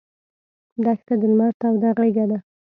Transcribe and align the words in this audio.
دښته 0.83 1.13
د 1.21 1.23
لمر 1.31 1.51
توده 1.61 1.89
غېږه 1.97 2.25
ده. 2.29 2.37